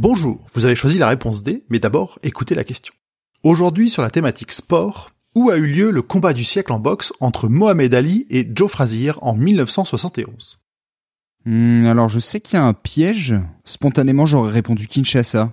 [0.00, 2.94] Bonjour, vous avez choisi la réponse D, mais d'abord écoutez la question.
[3.42, 7.12] Aujourd'hui sur la thématique sport, où a eu lieu le combat du siècle en boxe
[7.18, 10.60] entre Mohamed Ali et Joe Frazier en 1971
[11.44, 13.34] Hmm, alors je sais qu'il y a un piège.
[13.64, 15.52] Spontanément j'aurais répondu Kinshasa.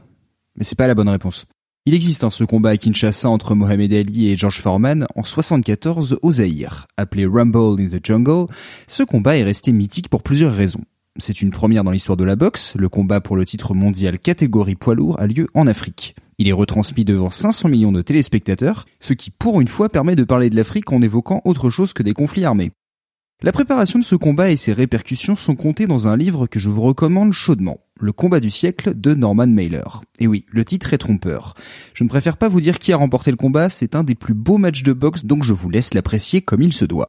[0.56, 1.46] Mais c'est pas la bonne réponse.
[1.88, 6.20] Il existe hein, ce combat à Kinshasa entre Mohamed Ali et George Foreman en 74
[6.22, 6.86] au Zaïre.
[6.98, 8.46] Appelé Rumble in the Jungle,
[8.88, 10.84] ce combat est resté mythique pour plusieurs raisons.
[11.18, 14.76] C'est une première dans l'histoire de la boxe, le combat pour le titre mondial catégorie
[14.76, 16.14] poids lourd a lieu en Afrique.
[16.40, 20.26] Il est retransmis devant 500 millions de téléspectateurs, ce qui pour une fois permet de
[20.26, 22.74] parler de l'Afrique en évoquant autre chose que des conflits armés.
[23.42, 26.70] La préparation de ce combat et ses répercussions sont comptées dans un livre que je
[26.70, 30.02] vous recommande chaudement, Le combat du siècle de Norman Mailer.
[30.20, 31.54] Et oui, le titre est trompeur.
[31.94, 34.34] Je ne préfère pas vous dire qui a remporté le combat, c'est un des plus
[34.34, 37.08] beaux matchs de boxe, donc je vous laisse l'apprécier comme il se doit.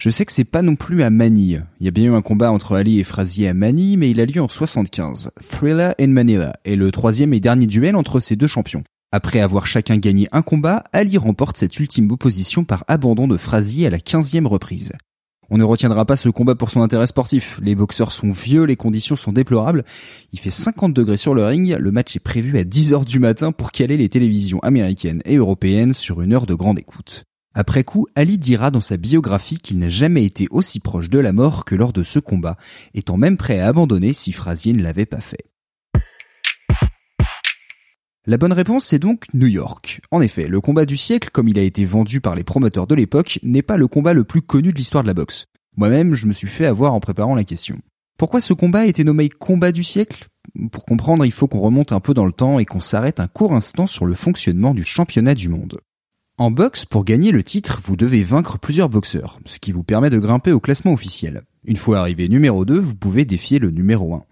[0.00, 1.66] Je sais que c'est pas non plus à Manille.
[1.78, 4.18] Il y a bien eu un combat entre Ali et Frazier à Manille, mais il
[4.18, 5.30] a lieu en 75.
[5.46, 8.82] Thriller in Manila est le troisième et dernier duel entre ces deux champions.
[9.12, 13.88] Après avoir chacun gagné un combat, Ali remporte cette ultime opposition par abandon de Frazier
[13.88, 14.92] à la 15e reprise.
[15.50, 17.60] On ne retiendra pas ce combat pour son intérêt sportif.
[17.62, 19.84] Les boxeurs sont vieux, les conditions sont déplorables.
[20.32, 21.76] Il fait 50 degrés sur le ring.
[21.78, 25.36] Le match est prévu à 10 heures du matin pour caler les télévisions américaines et
[25.36, 27.26] européennes sur une heure de grande écoute.
[27.52, 31.32] Après coup, Ali dira dans sa biographie qu'il n'a jamais été aussi proche de la
[31.32, 32.56] mort que lors de ce combat,
[32.94, 35.50] étant même prêt à abandonner si Frazier ne l'avait pas fait.
[38.26, 40.00] La bonne réponse c'est donc New York.
[40.12, 42.94] En effet, le combat du siècle, comme il a été vendu par les promoteurs de
[42.94, 45.46] l'époque, n'est pas le combat le plus connu de l'histoire de la boxe.
[45.76, 47.80] Moi-même, je me suis fait avoir en préparant la question.
[48.16, 50.28] Pourquoi ce combat a été nommé combat du siècle?
[50.70, 53.28] Pour comprendre, il faut qu'on remonte un peu dans le temps et qu'on s'arrête un
[53.28, 55.80] court instant sur le fonctionnement du championnat du monde.
[56.40, 60.08] En boxe, pour gagner le titre, vous devez vaincre plusieurs boxeurs, ce qui vous permet
[60.08, 61.42] de grimper au classement officiel.
[61.66, 64.24] Une fois arrivé numéro 2, vous pouvez défier le numéro 1.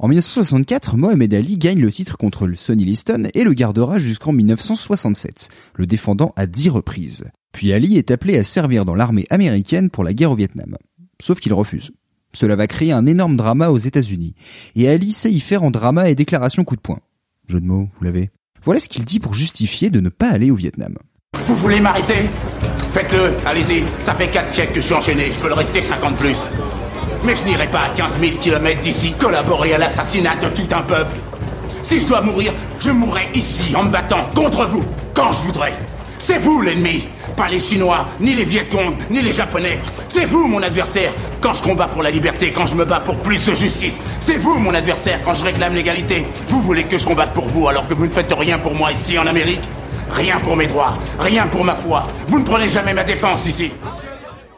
[0.00, 4.32] En 1964, Mohamed Ali gagne le titre contre le Sonny Liston et le gardera jusqu'en
[4.32, 7.26] 1967, le défendant à 10 reprises.
[7.52, 10.76] Puis Ali est appelé à servir dans l'armée américaine pour la guerre au Vietnam.
[11.22, 11.92] Sauf qu'il refuse.
[12.32, 14.34] Cela va créer un énorme drama aux États-Unis.
[14.74, 16.98] Et Ali sait y faire en drama et déclaration coup de poing.
[17.46, 18.30] Jeu de mots, vous l'avez?
[18.64, 20.96] Voilà ce qu'il dit pour justifier de ne pas aller au Vietnam.
[21.46, 22.28] Vous voulez m'arrêter?
[22.92, 23.84] Faites-le, allez-y.
[23.98, 26.38] Ça fait 4 siècles que je suis enchaîné, je peux le rester 50 plus.
[27.24, 30.82] Mais je n'irai pas à 15 000 kilomètres d'ici collaborer à l'assassinat de tout un
[30.82, 31.16] peuple.
[31.82, 35.72] Si je dois mourir, je mourrai ici en me battant contre vous, quand je voudrais.
[36.18, 39.78] C'est vous l'ennemi, pas les Chinois, ni les Vietcong, ni les Japonais.
[40.08, 41.12] C'est vous mon adversaire
[41.42, 44.00] quand je combats pour la liberté, quand je me bats pour plus de justice.
[44.20, 46.26] C'est vous mon adversaire quand je réclame l'égalité.
[46.48, 48.92] Vous voulez que je combatte pour vous alors que vous ne faites rien pour moi
[48.92, 49.60] ici en Amérique?
[50.10, 52.06] Rien pour mes droits, rien pour ma foi.
[52.28, 53.70] Vous ne prenez jamais ma défense ici.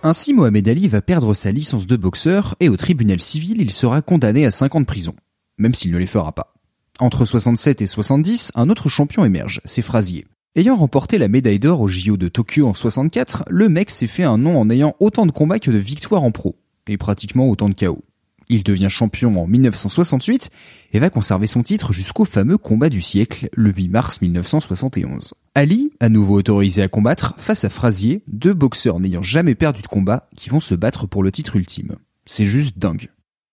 [0.03, 4.03] Ainsi, Mohamed Ali va perdre sa licence de boxeur et au tribunal civil, il sera
[4.03, 5.15] condamné à 5 ans de prison.
[5.59, 6.55] Même s'il ne les fera pas.
[6.99, 10.27] Entre 67 et 70, un autre champion émerge, c'est Frazier.
[10.55, 14.23] Ayant remporté la médaille d'or au JO de Tokyo en 64, le mec s'est fait
[14.23, 16.57] un nom en ayant autant de combats que de victoires en pro,
[16.89, 18.03] et pratiquement autant de KO.
[18.49, 20.51] Il devient champion en 1968
[20.93, 25.35] et va conserver son titre jusqu'au fameux combat du siècle, le 8 mars 1971.
[25.55, 29.87] Ali, à nouveau autorisé à combattre, face à Frazier, deux boxeurs n'ayant jamais perdu de
[29.87, 31.97] combat, qui vont se battre pour le titre ultime.
[32.25, 33.11] C'est juste dingue.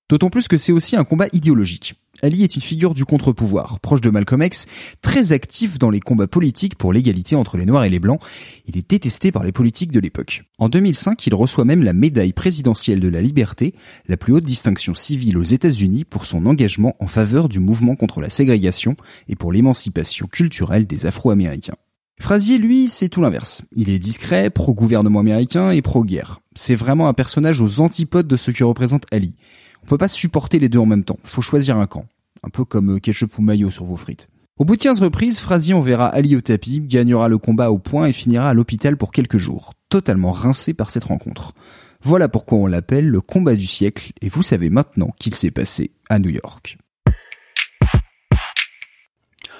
[0.09, 1.95] D'autant plus que c'est aussi un combat idéologique.
[2.21, 4.67] Ali est une figure du contre-pouvoir, proche de Malcolm X,
[5.01, 8.21] très actif dans les combats politiques pour l'égalité entre les Noirs et les Blancs.
[8.67, 10.43] Il est détesté par les politiques de l'époque.
[10.59, 13.73] En 2005, il reçoit même la médaille présidentielle de la liberté,
[14.07, 18.21] la plus haute distinction civile aux États-Unis pour son engagement en faveur du mouvement contre
[18.21, 18.95] la ségrégation
[19.27, 21.75] et pour l'émancipation culturelle des Afro-Américains.
[22.19, 23.63] Frazier, lui, c'est tout l'inverse.
[23.75, 26.41] Il est discret, pro-gouvernement américain et pro-guerre.
[26.55, 29.35] C'est vraiment un personnage aux antipodes de ce que représente Ali.
[29.83, 31.19] On peut pas supporter les deux en même temps.
[31.23, 32.05] Faut choisir un camp.
[32.43, 34.29] Un peu comme ketchup ou maillot sur vos frites.
[34.57, 38.07] Au bout de 15 reprises, Frazier enverra Ali au tapis, gagnera le combat au point
[38.07, 41.53] et finira à l'hôpital pour quelques jours, totalement rincé par cette rencontre.
[42.01, 45.91] Voilà pourquoi on l'appelle le combat du siècle, et vous savez maintenant qu'il s'est passé
[46.09, 46.77] à New York.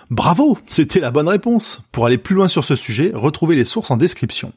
[0.09, 1.81] Bravo, c'était la bonne réponse.
[1.91, 4.53] Pour aller plus loin sur ce sujet, retrouvez les sources en description.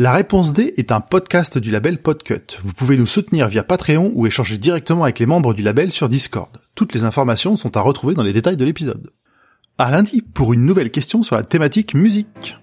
[0.00, 2.56] La réponse D est un podcast du label Podcut.
[2.62, 6.08] Vous pouvez nous soutenir via Patreon ou échanger directement avec les membres du label sur
[6.08, 6.48] Discord.
[6.74, 9.10] Toutes les informations sont à retrouver dans les détails de l'épisode.
[9.76, 12.56] À lundi pour une nouvelle question sur la thématique musique.